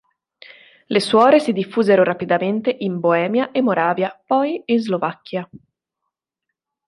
Le 0.87 0.99
suore 0.99 1.39
si 1.39 1.53
diffusero 1.53 2.03
rapidamente 2.03 2.75
in 2.79 2.99
Boemia 2.99 3.51
e 3.51 3.61
Moravia, 3.61 4.19
poi 4.25 4.59
in 4.65 4.79
Slovacchia. 4.79 5.47